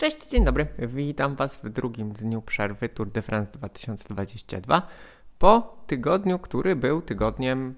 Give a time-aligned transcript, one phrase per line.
[0.00, 0.66] Cześć, dzień dobry.
[0.78, 4.88] Witam Was w drugim dniu przerwy Tour de France 2022.
[5.38, 7.74] Po tygodniu, który był tygodniem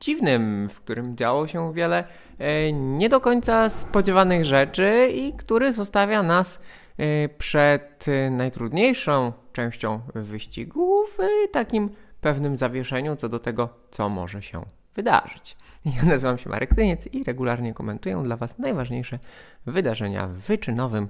[0.00, 2.04] dziwnym, w którym działo się wiele
[2.38, 6.60] e, nie do końca spodziewanych rzeczy i który zostawia nas
[6.98, 11.90] e, przed najtrudniejszą częścią wyścigu w takim
[12.20, 14.62] pewnym zawieszeniu co do tego, co może się
[14.94, 15.56] wydarzyć.
[15.84, 19.18] Ja nazywam się Marek Tyniec i regularnie komentuję dla Was najważniejsze
[19.66, 21.08] wydarzenia w wyczynowym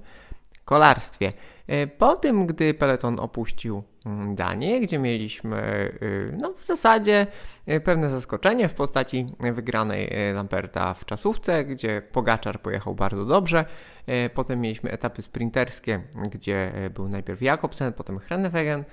[0.69, 1.33] kolarstwie.
[1.67, 7.27] E, po tym, gdy peloton opuścił mm, Danię, gdzie mieliśmy y, no, w zasadzie
[7.69, 13.65] y, pewne zaskoczenie w postaci wygranej Lamperta w czasówce, gdzie Pogaczar pojechał bardzo dobrze.
[14.07, 16.01] E, potem mieliśmy etapy sprinterskie,
[16.31, 18.85] gdzie e, był najpierw Jakobsen, potem Hrenewegen,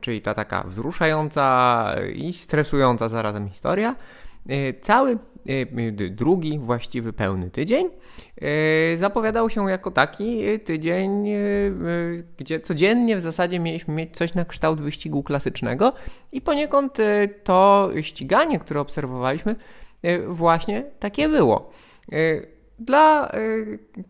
[0.00, 3.96] czyli ta taka wzruszająca i stresująca zarazem historia.
[4.82, 5.18] Cały
[6.10, 7.88] drugi właściwy pełny tydzień
[8.96, 11.28] zapowiadał się jako taki tydzień,
[12.36, 15.92] gdzie codziennie w zasadzie mieliśmy mieć coś na kształt wyścigu klasycznego
[16.32, 16.98] i poniekąd
[17.44, 19.56] to ściganie, które obserwowaliśmy,
[20.28, 21.70] właśnie takie było.
[22.78, 23.32] Dla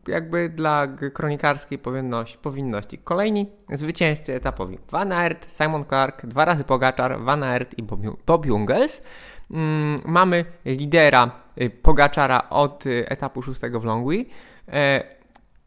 [0.09, 2.98] jakby dla kronikarskiej powinności, powinności.
[2.98, 4.78] Kolejni zwycięzcy etapowi.
[4.91, 7.83] Van Aert, Simon Clark, dwa razy Pogaczar, Van Aert i
[8.27, 9.03] Bob Jungels.
[9.51, 14.25] Mm, mamy lidera y, Pogaczara od y, etapu szóstego w Longwy
[14.69, 15.05] e,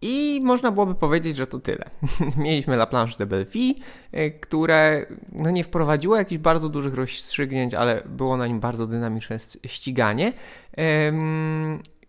[0.02, 1.90] i można byłoby powiedzieć, że to tyle.
[2.38, 3.82] Mieliśmy La Planche de Belfi,
[4.14, 9.38] y, które no nie wprowadziło jakichś bardzo dużych rozstrzygnięć, ale było na nim bardzo dynamiczne
[9.66, 10.34] ściganie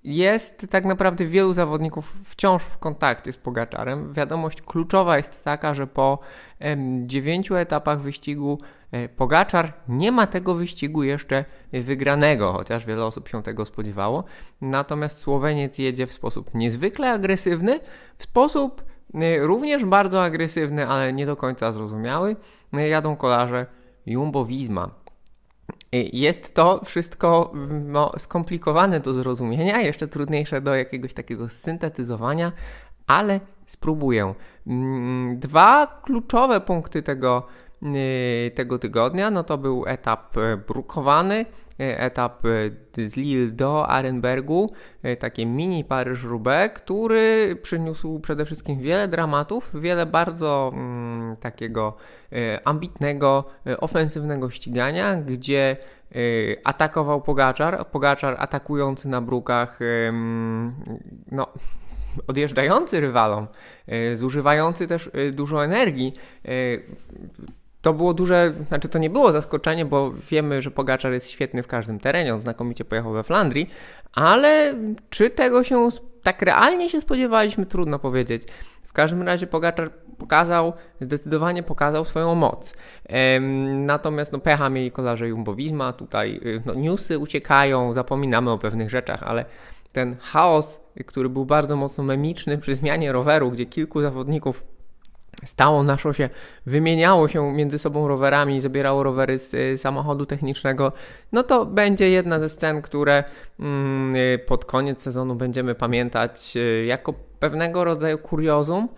[0.04, 4.12] jest tak naprawdę wielu zawodników wciąż w kontakcie z Pogaczarem.
[4.12, 6.18] Wiadomość kluczowa jest taka, że po
[7.06, 8.58] dziewięciu etapach wyścigu
[8.92, 14.24] e, Pogaczar nie ma tego wyścigu jeszcze wygranego, chociaż wiele osób się tego spodziewało.
[14.60, 17.80] Natomiast Słoweniec jedzie w sposób niezwykle agresywny,
[18.18, 22.36] w sposób e, również bardzo agresywny, ale nie do końca zrozumiały.
[22.72, 23.66] E, jadą kolarze
[24.06, 25.03] Jumbo-Visma.
[26.12, 27.52] Jest to wszystko
[27.84, 32.52] no, skomplikowane do zrozumienia, jeszcze trudniejsze do jakiegoś takiego syntetyzowania,
[33.06, 34.34] ale spróbuję.
[34.66, 37.63] Mm, dwa kluczowe punkty tego, y,
[38.54, 41.44] tego tygodnia no to był etap e, brukowany
[41.80, 44.70] E, etap e, z Lille do Arenbergu,
[45.18, 51.96] takie mini Paryż-Roubaix, który przyniósł przede wszystkim wiele dramatów, wiele bardzo mm, takiego
[52.64, 53.44] ambitnego,
[53.78, 55.76] ofensywnego ścigania, gdzie
[56.64, 59.78] atakował Pogaczar, Pogaczar atakujący na brukach,
[61.32, 61.46] no,
[62.26, 63.46] odjeżdżający rywalom,
[64.14, 66.14] zużywający też dużo energii,
[67.84, 71.66] to było duże, znaczy to nie było zaskoczenie, bo wiemy, że Pogaczar jest świetny w
[71.66, 73.70] każdym terenie, on znakomicie pojechał we Flandrii,
[74.12, 74.74] ale
[75.10, 75.88] czy tego się
[76.22, 78.42] tak realnie się spodziewaliśmy, trudno powiedzieć.
[78.82, 82.74] W każdym razie Pogaczar pokazał, zdecydowanie pokazał swoją moc.
[83.64, 89.22] Natomiast no, pecha mieli kolarze Jumbo-Visma, tutaj y, no, newsy uciekają, zapominamy o pewnych rzeczach,
[89.22, 89.44] ale
[89.92, 94.73] ten chaos, który był bardzo mocno memiczny przy zmianie roweru, gdzie kilku zawodników
[95.44, 96.30] stało na szosie,
[96.66, 100.92] wymieniało się między sobą rowerami, zabierało rowery z y, samochodu technicznego,
[101.32, 103.24] no to będzie jedna ze scen, które
[103.60, 108.88] mm, y, pod koniec sezonu będziemy pamiętać y, jako pewnego rodzaju kuriozum.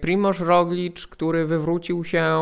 [0.00, 2.38] Primoz Roglic, który wywrócił się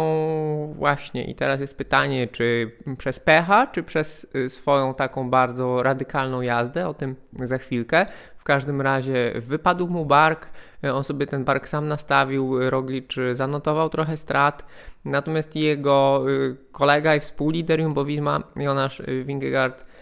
[0.74, 6.88] właśnie i teraz jest pytanie, czy przez pecha, czy przez swoją taką bardzo radykalną jazdę,
[6.88, 8.06] o tym za chwilkę.
[8.38, 10.48] W każdym razie wypadł mu bark,
[10.92, 14.64] on sobie ten bark sam nastawił, Roglic zanotował trochę strat,
[15.04, 19.95] natomiast jego y, kolega i współlider Jumbo-Visma, Jonasz Wingegaard, y,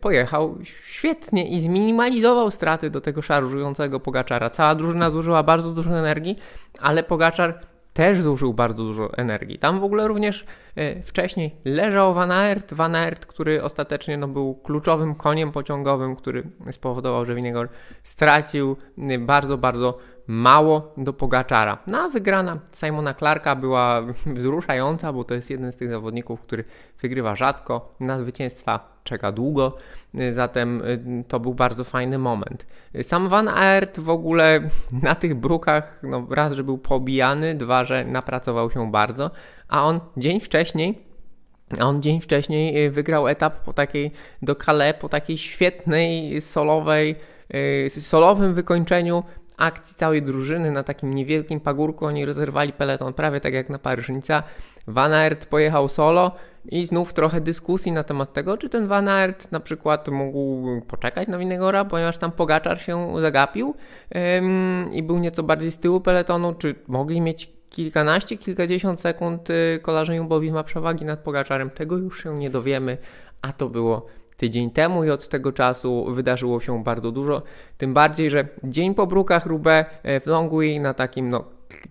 [0.00, 4.50] pojechał świetnie i zminimalizował straty do tego szarżującego Pogaczara.
[4.50, 6.38] Cała drużyna zużyła bardzo dużo energii,
[6.80, 7.60] ale Pogaczar
[7.92, 9.58] też zużył bardzo dużo energii.
[9.58, 10.46] Tam w ogóle również e,
[11.04, 17.24] wcześniej leżał Van Aert, Van Aert, który ostatecznie no, był kluczowym koniem pociągowym, który spowodował,
[17.24, 17.68] że Winegor
[18.02, 18.76] stracił
[19.18, 21.78] bardzo, bardzo mało do Pogaczara.
[21.86, 24.02] No a wygrana Simona Clarka była
[24.36, 26.64] wzruszająca, bo to jest jeden z tych zawodników, który
[27.02, 29.76] wygrywa rzadko, na zwycięstwa czeka długo,
[30.32, 32.66] zatem y, to był bardzo fajny moment.
[33.02, 34.60] Sam Van Aert w ogóle
[35.02, 39.30] na tych brukach, no raz, że był pobijany, dwa, że napracował się bardzo,
[39.68, 41.06] a on dzień wcześniej
[41.78, 44.10] a on dzień wcześniej y, wygrał etap po takiej
[44.42, 47.16] do Calais, po takiej świetnej solowej,
[47.54, 49.22] y, solowym wykończeniu
[49.56, 52.06] akcji całej drużyny na takim niewielkim pagórku.
[52.06, 54.42] Oni rozerwali peleton prawie tak jak na Paryżnica.
[54.86, 56.32] Van Aert pojechał solo
[56.64, 61.28] i znów trochę dyskusji na temat tego, czy ten Van Aert na przykład mógł poczekać
[61.28, 63.74] na Winegora, ponieważ tam Pogaczar się zagapił
[64.16, 69.80] ym, i był nieco bardziej z tyłu peletonu, czy mogli mieć kilkanaście, kilkadziesiąt sekund y,
[69.82, 71.70] kolarze Jumbo ma przewagi nad Pogaczarem.
[71.70, 72.98] Tego już się nie dowiemy,
[73.42, 77.42] a to było tydzień temu i od tego czasu wydarzyło się bardzo dużo.
[77.78, 81.44] Tym bardziej, że dzień po brukach Roubaix e, w Longwy na takim no,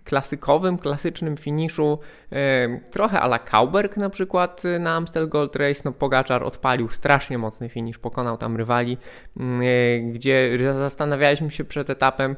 [0.04, 1.98] klasykowym, klasycznym finiszu,
[2.32, 7.38] e, trochę ala Kauberg na przykład e, na Amstel Gold Race, no Pogaczar odpalił strasznie
[7.38, 8.98] mocny finisz, pokonał tam rywali,
[9.36, 12.36] mm, e, gdzie zastanawialiśmy się przed etapem,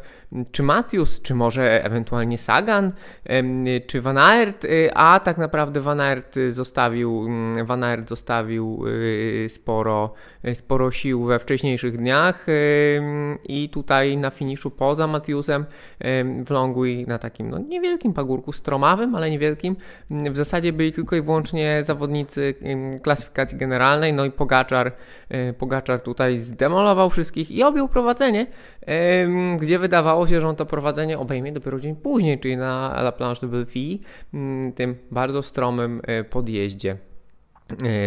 [0.52, 2.92] czy Matthews, czy może ewentualnie Sagan,
[3.86, 8.84] czy Van Aert, a tak naprawdę Van Aert zostawił, mm, Van Aert zostawił
[9.48, 10.12] sporo,
[10.54, 12.46] sporo sił we wcześniejszych dniach
[13.44, 15.64] i tutaj na finiszu poza Matthewsem
[16.44, 19.76] w Longwy na takim no, niewielkim pagórku, stromawym, ale niewielkim.
[20.10, 22.54] W zasadzie byli tylko i wyłącznie zawodnicy
[23.02, 24.92] klasyfikacji generalnej, no i Pogaczar,
[25.28, 28.46] e, Pogaczar tutaj zdemolował wszystkich i objął prowadzenie,
[29.60, 33.40] gdzie wydawało się, że on to prowadzenie obejmie dopiero dzień później, czyli na La Planche
[33.40, 34.02] de Belfi,
[34.74, 36.96] tym bardzo stromym e, podjeździe e,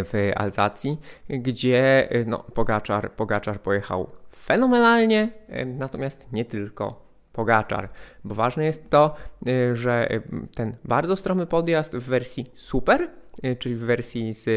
[0.04, 4.10] w Alzacji, gdzie no, Pogaczar, Pogaczar pojechał
[4.46, 5.32] fenomenalnie,
[5.66, 7.90] natomiast nie tylko Pogaczar,
[8.24, 9.16] bo ważne jest to,
[9.48, 10.22] y, że y,
[10.56, 13.10] ten bardzo stromy podjazd w wersji super,
[13.46, 14.48] y, czyli w wersji z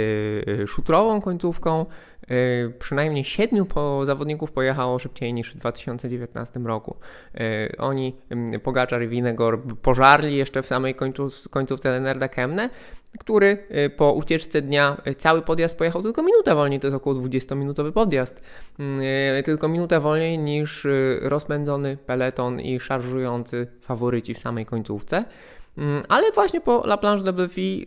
[0.71, 1.87] szutrową końcówką,
[2.79, 6.97] przynajmniej siedmiu po zawodników pojechało szybciej niż w 2019 roku.
[7.79, 8.17] Oni,
[8.63, 10.95] Pogaczar i Winegor, pożarli jeszcze w samej
[11.51, 12.71] końcówce Leonarda Kemne,
[13.19, 17.93] który y, po ucieczce dnia cały podjazd pojechał tylko minutę wolniej, to jest około 20-minutowy
[17.93, 18.43] podjazd,
[18.79, 19.03] mm,
[19.45, 20.87] tylko minutę wolniej niż
[21.21, 25.25] rozpędzony peleton i szarżujący faworyci w samej końcówce.
[25.79, 27.87] Mm, ale właśnie po La Planche de Belfi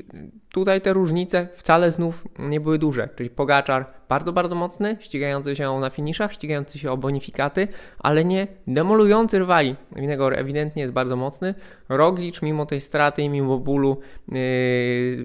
[0.58, 5.80] tutaj te różnice wcale znów nie były duże, czyli Pogaczar bardzo, bardzo mocny, ścigający się
[5.80, 7.68] na finiszach, ścigający się o bonifikaty,
[8.00, 9.76] ale nie demolujący rywali.
[9.96, 11.56] Winegor ewidentnie jest bardzo mocny.
[11.90, 14.00] Roglicz mimo tej straty i mimo bólu
[14.32, 14.38] yy,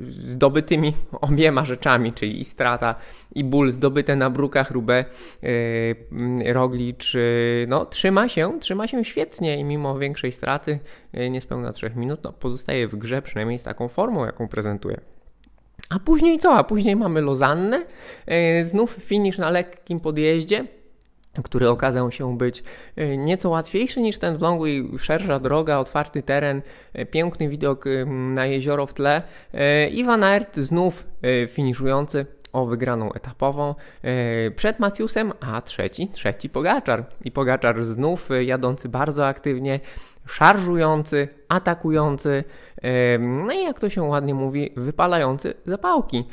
[0.08, 2.94] zdobytymi obiema rzeczami, czyli i strata
[3.34, 5.04] i ból zdobyte na brukach Rubę,
[5.42, 10.78] yy, Roglicz yy, no, trzyma się, trzyma się świetnie i mimo większej straty,
[11.12, 15.00] yy, niespełna 3 minut, no, pozostaje w grze przynajmniej z taką formą, jaką prezentuje.
[15.90, 16.54] A później co?
[16.54, 17.84] A później mamy Lozannę,
[18.26, 20.64] e, znów finisz na lekkim podjeździe,
[21.44, 22.64] który okazał się być
[22.96, 26.62] e, nieco łatwiejszy niż ten w longu i szersza droga, otwarty teren,
[26.92, 29.22] e, piękny widok na jezioro w tle.
[29.90, 31.06] Iwan Aert znów
[31.48, 33.74] finiszujący o wygraną etapową
[34.56, 37.04] przed Matthewsem, a trzeci, trzeci Pogaczar.
[37.24, 39.80] I Pogaczar znów jadący bardzo aktywnie,
[40.26, 42.44] szarżujący, atakujący,
[43.20, 46.24] no i jak to się ładnie mówi, wypalający zapałki.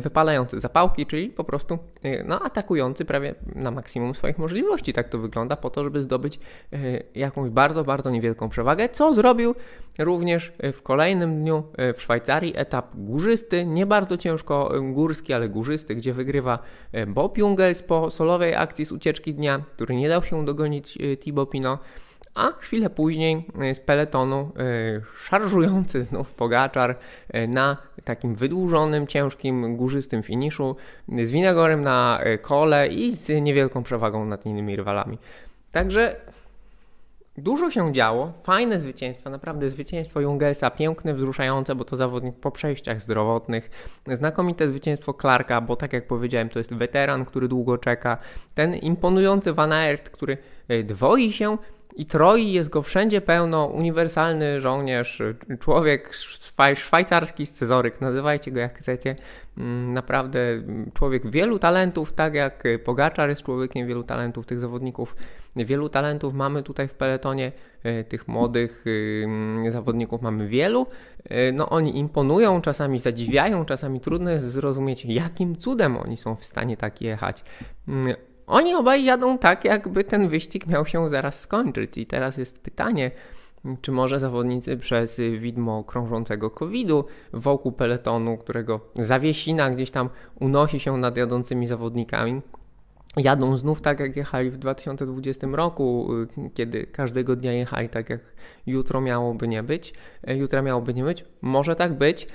[0.00, 4.92] Wypalający zapałki, czyli po prostu e, no, atakujący prawie na maksimum swoich możliwości.
[4.92, 6.38] Tak to wygląda, po to, żeby zdobyć
[6.72, 6.78] e,
[7.14, 9.54] jakąś bardzo, bardzo niewielką przewagę, co zrobił
[9.98, 12.52] również w kolejnym dniu e, w Szwajcarii.
[12.56, 16.58] Etap górzysty, nie bardzo ciężko górski, ale górzysty, gdzie wygrywa
[17.06, 21.80] Bob Jungels po solowej akcji z ucieczki dnia, który nie dał się dogonić Thibaut Pinot
[22.34, 26.96] a chwilę później e, z peletonu e, szarżujący znów Pogaczar
[27.28, 30.76] e, na takim wydłużonym, ciężkim, górzystym finiszu
[31.08, 35.18] z Winegorem na kole i z niewielką przewagą nad innymi rywalami.
[35.72, 36.16] Także
[37.38, 43.02] Dużo się działo, fajne zwycięstwa, naprawdę zwycięstwo Jungelsa, piękne, wzruszające, bo to zawodnik po przejściach
[43.02, 43.70] zdrowotnych.
[44.12, 48.18] Znakomite zwycięstwo Clarka, bo tak jak powiedziałem, to jest weteran, który długo czeka.
[48.54, 50.38] Ten imponujący Van Aert, który
[50.84, 51.58] dwoi się
[51.96, 55.22] i troi, jest go wszędzie pełno, uniwersalny żołnierz,
[55.60, 56.14] człowiek
[56.76, 59.16] szwajcarski scyzoryk, nazywajcie go jak chcecie.
[59.58, 60.40] Mm, naprawdę
[60.94, 65.16] człowiek wielu talentów, tak jak Pogaczar jest człowiekiem wielu talentów, tych zawodników
[65.56, 70.86] wielu talentów mamy tutaj w peletonie, e, tych młodych y, zawodników mamy wielu.
[71.24, 76.44] E, no oni imponują, czasami zadziwiają, czasami trudno jest zrozumieć, jakim cudem oni są w
[76.44, 77.44] stanie tak jechać.
[78.46, 81.98] Oni obaj jadą tak, jakby ten wyścig miał się zaraz skończyć.
[81.98, 83.10] I teraz jest pytanie,
[83.80, 90.08] czy może zawodnicy przez widmo krążącego COVID-u wokół peletonu, którego zawiesina gdzieś tam
[90.40, 92.42] unosi się nad jadącymi zawodnikami,
[93.16, 96.08] jadą znów tak, jak jechali w 2020 roku,
[96.46, 98.20] y, kiedy każdego dnia jechali tak, jak
[98.66, 99.94] jutro miałoby nie być,
[100.26, 101.24] e, jutra miałoby nie być.
[101.42, 102.28] Może tak być,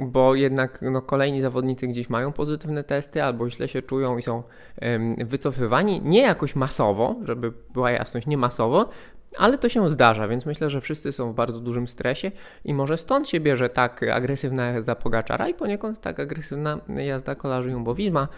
[0.00, 4.42] bo jednak no, kolejni zawodnicy gdzieś mają pozytywne testy albo źle się czują i są
[5.18, 6.00] wycofywani.
[6.04, 8.88] Nie jakoś masowo, żeby była jasność, nie masowo,
[9.38, 12.30] ale to się zdarza, więc myślę, że wszyscy są w bardzo dużym stresie
[12.64, 17.70] i może stąd się bierze tak agresywna jazda Pogaczara i poniekąd tak agresywna jazda kolarzy
[17.70, 18.28] Jumbowizma.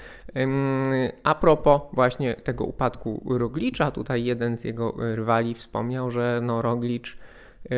[1.22, 7.18] A propos właśnie tego upadku Roglicza, tutaj jeden z jego rywali wspomniał, że no Roglicz,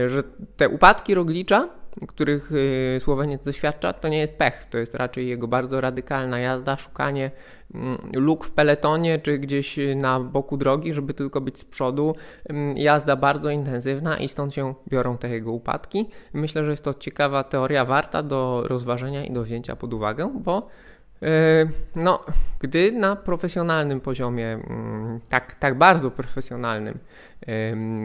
[0.07, 0.23] że
[0.57, 1.69] te upadki Roglicza
[2.09, 6.77] których y, Słoweniec doświadcza, to nie jest pech, to jest raczej jego bardzo radykalna jazda,
[6.77, 7.31] szukanie
[7.75, 12.15] mm, luk w peletonie czy gdzieś na boku drogi, żeby tylko być z przodu.
[12.49, 16.09] Mm, jazda bardzo intensywna i stąd się biorą te jego upadki.
[16.33, 20.69] Myślę, że jest to ciekawa teoria, warta do rozważenia i do wzięcia pod uwagę, bo
[21.23, 21.27] y,
[21.97, 22.25] no,
[22.61, 26.99] gdy na profesjonalnym poziomie, mm, tak, tak bardzo profesjonalnym,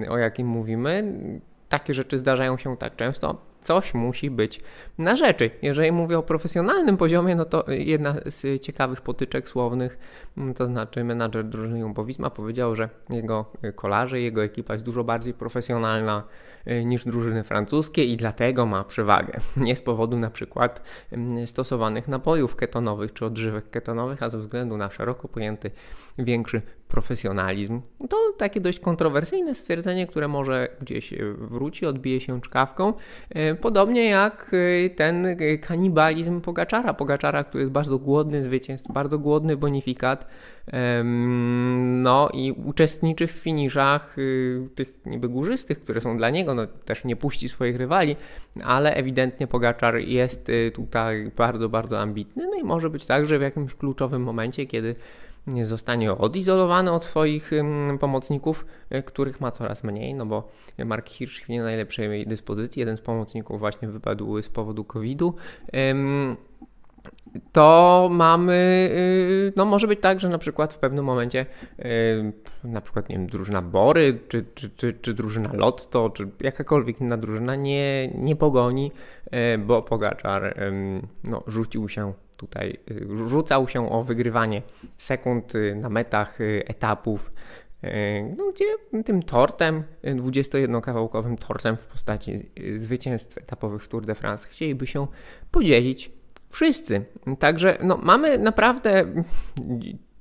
[0.10, 1.14] o jakim mówimy,
[1.70, 4.62] takie rzeczy zdarzają się tak często, coś musi być
[4.98, 5.52] na rzeczy.
[5.62, 9.98] Jeżeli mówię o profesjonalnym poziomie, no to jedna z ciekawych potyczek słownych,
[10.38, 13.46] mm, to znaczy menadżer drużyny Jumbowizma powiedział, że jego
[13.76, 16.24] kolarze, jego ekipa jest dużo bardziej profesjonalna
[16.68, 19.40] y, niż drużyny francuskie i dlatego ma przewagę.
[19.58, 20.82] Nie z powodu na przykład
[21.12, 25.72] mm, stosowanych napojów ketonowych czy odżywek ketonowych, a ze względu na szeroko pojęty
[26.18, 27.82] większy profesjonalizm.
[28.10, 32.94] To takie dość kontrowersyjne stwierdzenie, które może gdzieś wróci, odbije się czkawką.
[33.30, 34.52] E, podobnie jak
[34.86, 35.28] e, ten
[35.62, 36.94] kanibalizm Pogaczara.
[36.94, 40.28] Pogaczara, który jest bardzo głodny zwycięstw, bardzo głodny bonifikat.
[41.76, 47.06] No i uczestniczy w finiszach y, tych niby górzystych, które są dla niego, no też
[47.06, 48.16] nie puści swoich rywali,
[48.64, 52.48] ale ewidentnie Pogaczar jest y, tutaj bardzo, bardzo ambitny.
[52.48, 54.96] No i może być tak, że w jakimś kluczowym momencie, kiedy
[55.64, 57.52] zostanie odizolowany od swoich
[58.00, 60.50] pomocników, e, których ma coraz mniej, no bo
[60.86, 62.80] Mark Hirsch w nie najlepszej dyspozycji.
[62.80, 65.34] Jeden z pomocników właśnie wypadł z powodu COVID-u
[67.52, 71.46] to mamy, y, no może być tak, że na przykład w pewnym momencie
[71.80, 72.34] y,
[72.64, 77.18] na przykład, nie wiem, drużyna Bory, czy, czy, czy, czy drużyna Lotto, czy jakakolwiek inna
[77.18, 78.92] drużyna nie, nie pogoni,
[79.26, 80.56] y, bo Pogaczar
[81.24, 82.80] no, rzucił się tutaj,
[83.28, 84.62] rzucał się o wygrywanie
[84.98, 87.32] sekund na metach etapów,
[88.38, 88.66] no, gdzie
[89.04, 92.40] tym tortem, 21-kawałkowym tortem w postaci
[92.78, 95.08] zwycięstw etapowych Tour de France chcieliby się
[95.52, 96.12] podzielić
[96.56, 97.06] Wszyscy.
[97.40, 99.06] Także no, mamy naprawdę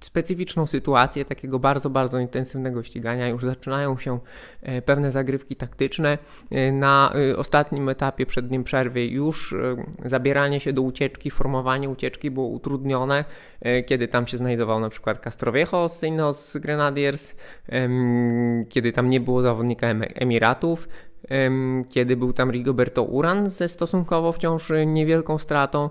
[0.00, 3.28] specyficzną sytuację takiego bardzo, bardzo intensywnego ścigania.
[3.28, 4.18] Już zaczynają się
[4.62, 6.18] e, pewne zagrywki taktyczne.
[6.50, 9.54] E, na e, ostatnim etapie przed dniem przerwy już
[10.04, 13.24] zabieranie się do ucieczki, formowanie ucieczki było utrudnione,
[13.86, 15.88] kiedy tam się znajdował na przykład Castroviejo
[16.32, 17.34] z Grenadiers,
[18.68, 20.88] kiedy tam nie było zawodnika Emiratów,
[21.88, 25.90] kiedy był tam Rigoberto Uran ze stosunkowo wciąż niewielką stratą.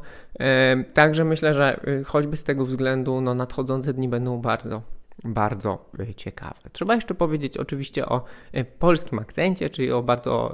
[0.93, 4.81] Także myślę, że y, choćby z tego względu no, nadchodzące dni będą bardzo,
[5.23, 6.59] bardzo y, ciekawe.
[6.71, 8.23] Trzeba jeszcze powiedzieć oczywiście o
[8.55, 10.51] y, polskim akcencie, czyli o bardzo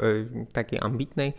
[0.54, 1.34] takiej ambitnej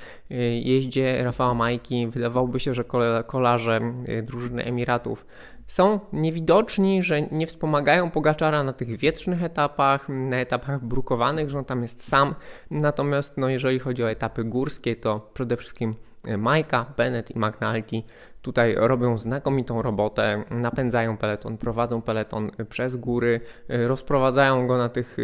[0.63, 2.09] jeździe Rafała Majki.
[2.09, 2.85] Wydawałoby się, że
[3.27, 3.81] kolarze
[4.23, 5.27] drużyny Emiratów
[5.71, 11.65] są niewidoczni, że nie wspomagają Pogaczara na tych wietrznych etapach, na etapach brukowanych, że on
[11.65, 12.35] tam jest sam.
[12.71, 18.03] Natomiast no, jeżeli chodzi o etapy górskie, to przede wszystkim e, Majka, Bennett i McNulty
[18.43, 25.17] tutaj robią znakomitą robotę, napędzają peleton, prowadzą peleton przez góry, e, rozprowadzają go na tych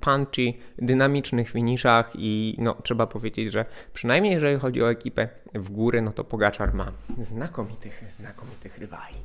[0.00, 3.64] punchy, dynamicznych finiszach i no, trzeba powiedzieć, że
[3.94, 6.92] przynajmniej jeżeli chodzi o ekipę w góry, no to Pogaczar ma
[7.22, 9.16] znakomitych, znakomitych rywali.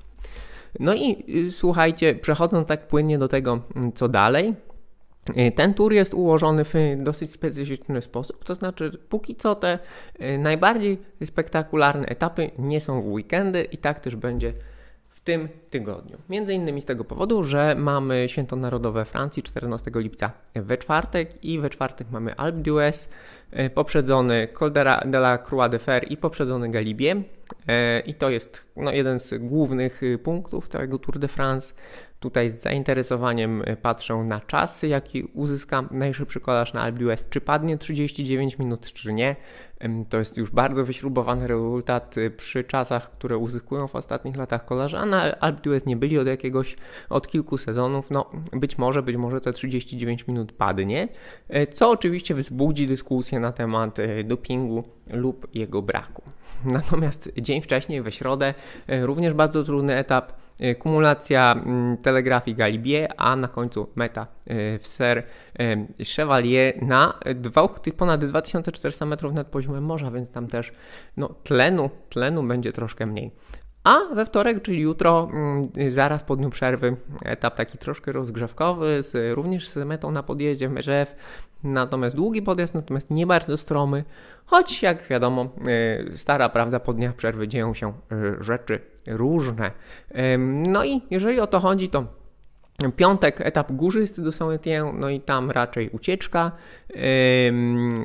[0.80, 4.54] No i y, słuchajcie, przechodząc tak płynnie do tego, mm, co dalej,
[5.30, 9.80] y, ten tour jest ułożony w dosyć specyficzny sposób, to znaczy póki co te
[10.22, 14.54] y, najbardziej spektakularne etapy nie są w weekendy i tak też będzie
[15.10, 16.18] w tym tygodniu.
[16.30, 21.60] Między innymi z tego powodu, że mamy Święto Narodowe Francji 14 lipca we czwartek i
[21.60, 23.08] we czwartek mamy Alpe d'Huez,
[23.74, 24.72] poprzedzony Col
[25.06, 27.24] de la Croix de Fer i poprzedzony Galibie.
[27.68, 31.74] E, I to jest no, jeden z głównych y, punktów całego Tour de France.
[32.26, 37.30] Tutaj z zainteresowaniem y, patrzę na czasy, jaki uzyska najszybszy kolarz na d'Huez.
[37.30, 39.36] Czy padnie 39 minut, czy nie.
[40.10, 45.00] To jest już bardzo wyśrubowany rezultat y, przy czasach, które uzyskują w ostatnich latach kolarze,
[45.00, 46.76] a na d'Huez nie byli od jakiegoś,
[47.10, 48.12] od kilku sezonów.
[48.12, 51.08] No, być może, być może te 39 minut padnie,
[51.50, 56.22] e, co oczywiście wzbudzi dyskusję na temat e, dopingu lub jego braku.
[56.66, 58.54] Natomiast dzień wcześniej, we środę,
[58.88, 60.45] e, również bardzo trudny etap
[60.80, 64.28] kumulacja mm, telegrafii Galibier, a na końcu meta
[64.80, 65.24] w Ser
[66.16, 70.72] Chevalier na dwóch, ponad 2400 metrów nad poziomem morza, więc tam też
[71.18, 73.32] no, tlenu, tlenu będzie troszkę mniej.
[73.86, 79.36] A we wtorek, czyli jutro, mm, zaraz po dniu przerwy, etap taki troszkę rozgrzewkowy, z,
[79.36, 81.16] również z metą na podjeździe Merzew,
[81.64, 84.04] natomiast długi podjazd, natomiast nie bardzo stromy,
[84.46, 85.50] choć jak wiadomo,
[86.14, 89.72] y, stara prawda, po dniach przerwy dzieją się y, rzeczy różne.
[90.48, 92.06] No i jeżeli o to chodzi, to
[92.96, 96.52] Piątek etap górzysty do Saint-Étienne, no i tam raczej ucieczka.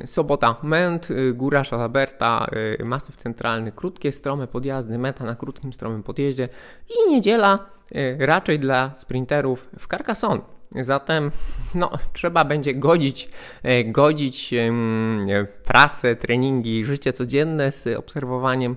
[0.05, 2.47] Sobota Ment, y, Góra Szalaberta,
[2.79, 6.49] y, masyw centralny, krótkie, strome podjazdy, meta na krótkim, stromym podjeździe.
[6.89, 7.59] I niedziela
[7.95, 10.41] y, raczej dla sprinterów w Carcassonne.
[10.81, 11.31] Zatem
[11.75, 13.29] no, trzeba będzie godzić,
[13.85, 14.53] godzić
[15.65, 18.75] pracę, treningi, życie codzienne z obserwowaniem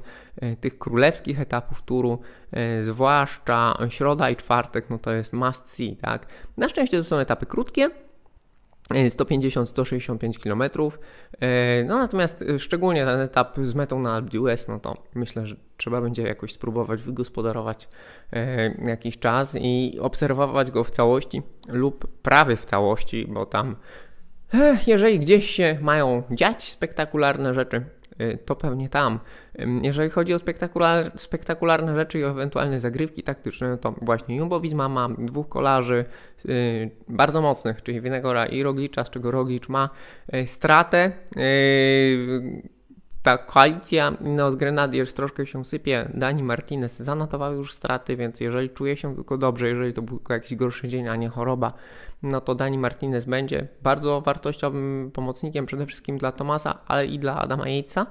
[0.60, 2.18] tych królewskich etapów turu,
[2.52, 6.26] e, zwłaszcza środa i czwartek, no to jest must see, tak?
[6.56, 7.90] Na szczęście to są etapy krótkie,
[8.90, 10.62] 150-165 km.
[11.40, 15.46] E, no natomiast e, szczególnie ten etap z metą na Alpe d'Huez, no to myślę,
[15.46, 17.88] że trzeba będzie jakoś spróbować wygospodarować
[18.32, 23.76] e, jakiś czas i obserwować go w całości lub prawie w całości, bo tam
[24.86, 27.84] jeżeli gdzieś się mają dziać spektakularne rzeczy,
[28.44, 29.18] to pewnie tam.
[29.82, 35.08] Jeżeli chodzi o spektakular, spektakularne rzeczy i ewentualne zagrywki taktyczne, to właśnie Jumbo Visma ma
[35.18, 36.04] dwóch kolarzy
[36.44, 39.90] yy, bardzo mocnych, czyli Winegora i Roglicza, z czego Roglicz ma
[40.32, 41.12] yy, stratę.
[41.36, 42.62] Yy,
[43.22, 46.08] ta koalicja no, z Grenadiers troszkę się sypie.
[46.14, 50.58] Dani Martinez zanotował już straty, więc jeżeli czuje się tylko dobrze, jeżeli to był jakiś
[50.58, 51.72] gorszy dzień, a nie choroba,
[52.24, 57.40] no to Dani Martinez będzie bardzo wartościowym pomocnikiem przede wszystkim dla Tomasa, ale i dla
[57.40, 58.06] Adama Yatesa.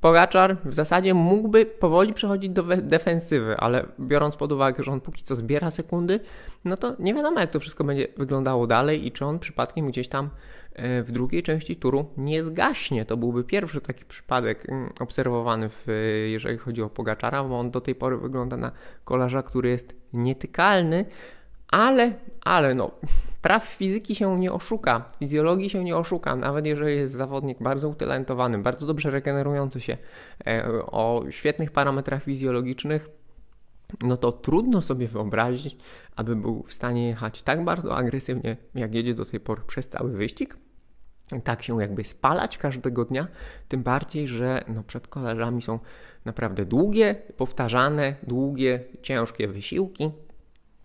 [0.00, 5.22] Pogaczar w zasadzie mógłby powoli przechodzić do defensywy, ale biorąc pod uwagę, że on póki
[5.22, 6.20] co zbiera sekundy,
[6.64, 10.08] no to nie wiadomo jak to wszystko będzie wyglądało dalej i czy on przypadkiem gdzieś
[10.08, 10.30] tam
[10.72, 13.04] e, w drugiej części turu nie zgaśnie.
[13.04, 14.66] To byłby pierwszy taki przypadek
[15.00, 15.86] obserwowany, w,
[16.28, 18.72] jeżeli chodzi o Pogaczara, bo on do tej pory wygląda na
[19.04, 21.04] kolarza, który jest nietykalny,
[21.74, 22.90] ale, ale no,
[23.42, 28.58] praw fizyki się nie oszuka, fizjologii się nie oszuka, nawet jeżeli jest zawodnik bardzo utalentowany,
[28.58, 29.96] bardzo dobrze regenerujący się,
[30.46, 33.08] e, o świetnych parametrach fizjologicznych,
[34.02, 35.76] no to trudno sobie wyobrazić,
[36.16, 40.10] aby był w stanie jechać tak bardzo agresywnie, jak jedzie do tej pory przez cały
[40.10, 40.56] wyścig,
[41.44, 43.26] tak się jakby spalać każdego dnia,
[43.68, 45.78] tym bardziej, że no przed kolarzami są
[46.24, 50.10] naprawdę długie, powtarzane, długie, ciężkie wysiłki,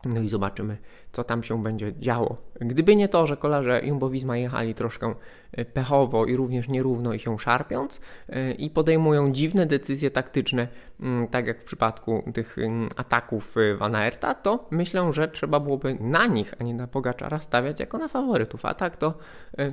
[0.06, 0.78] no i zobaczymy,
[1.12, 2.38] co tam się będzie działo.
[2.62, 5.16] Gdyby nie to, że kolarze Jumbo-Visma jechali troszkę
[5.52, 10.68] e, pechowo i również nierówno i się szarpiąc e, i podejmują dziwne decyzje taktyczne,
[11.00, 15.60] mm, tak jak w przypadku tych mm, ataków e, Van Aerta, to myślę, że trzeba
[15.60, 18.66] byłoby na nich, a nie na Pogaczara stawiać jako na faworytów.
[18.66, 19.14] A tak to,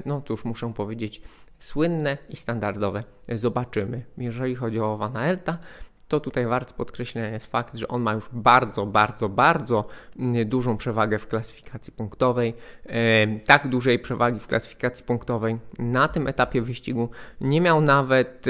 [0.06, 1.22] no cóż, muszę powiedzieć,
[1.58, 4.04] słynne i standardowe zobaczymy.
[4.18, 5.58] Jeżeli chodzi o Van Aerta,
[6.08, 9.84] to tutaj wart podkreślenia jest fakt, że on ma już bardzo, bardzo, bardzo
[10.18, 12.54] mm, dużą przewagę w klasyfikacji punktowej.
[13.46, 17.08] Tak dużej przewagi w klasyfikacji punktowej na tym etapie wyścigu
[17.40, 18.46] nie miał nawet,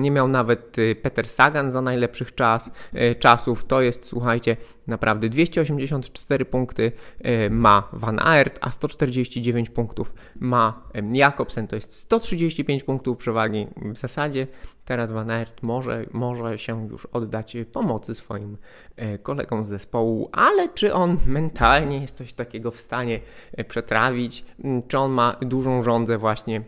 [0.00, 3.64] nie miał nawet y, Peter Sagan za najlepszych czas, e, czasów.
[3.64, 11.66] To jest, słuchajcie, Naprawdę 284 punkty e, ma Van Aert, a 149 punktów ma Jakobsen,
[11.66, 13.66] to jest 135 punktów przewagi.
[13.76, 14.46] W zasadzie
[14.84, 18.56] teraz Van Aert może, może się już oddać pomocy swoim
[18.96, 23.20] e, kolegom z zespołu, ale czy on mentalnie jest coś takiego w stanie
[23.52, 24.44] e, przetrawić,
[24.88, 26.62] czy on ma dużą żądzę właśnie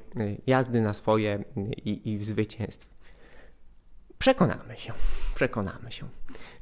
[0.47, 1.45] jazdy na swoje
[1.85, 2.96] i, i zwycięstw?
[4.19, 4.93] Przekonamy się,
[5.35, 6.09] przekonamy się.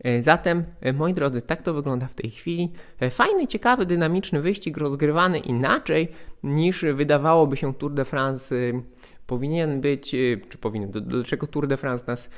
[0.04, 2.72] E, zatem, e, moi drodzy, tak to wygląda w tej chwili.
[3.00, 6.08] E, fajny, ciekawy, dynamiczny wyścig, rozgrywany inaczej
[6.42, 8.54] niż wydawałoby się Tour de France
[9.26, 10.10] powinien być,
[10.48, 12.30] czy powinien, do, do czego Tour de France nas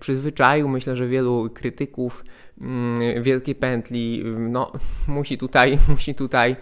[0.00, 0.68] przyzwyczaił.
[0.68, 2.24] Myślę, że wielu krytyków
[2.60, 4.72] mm, Wielkiej Pętli no,
[5.08, 6.56] musi tutaj, musi tutaj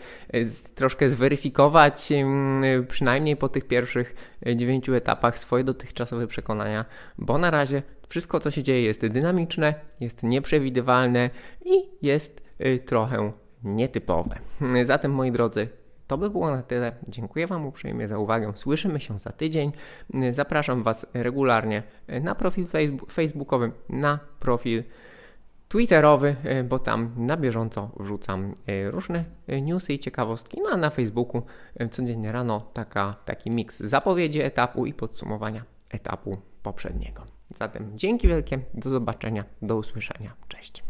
[0.74, 2.12] troszkę zweryfikować,
[2.88, 4.14] przynajmniej po tych pierwszych
[4.56, 6.84] dziewięciu etapach, swoje dotychczasowe przekonania,
[7.18, 11.30] bo na razie wszystko, co się dzieje, jest dynamiczne, jest nieprzewidywalne
[11.64, 13.32] i jest y, trochę
[13.64, 14.38] nietypowe.
[14.84, 15.68] Zatem, moi drodzy,
[16.06, 16.92] to by było na tyle.
[17.08, 18.52] Dziękuję Wam uprzejmie za uwagę.
[18.56, 19.72] Słyszymy się za tydzień.
[20.30, 21.82] Zapraszam Was regularnie
[22.20, 22.66] na profil
[23.10, 24.84] facebookowy, na profil
[25.68, 29.24] Twitterowy, y, bo tam na bieżąco wrzucam y, różne
[29.62, 30.60] newsy i ciekawostki.
[30.62, 31.42] No a na Facebooku
[31.90, 37.41] codziennie rano taka, taki miks zapowiedzi etapu i podsumowania etapu poprzedniego.
[37.58, 40.32] Zatem dzięki wielkie, do zobaczenia, do usłyszenia.
[40.48, 40.82] Cześć.